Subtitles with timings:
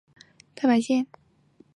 [0.55, 1.05] 太白线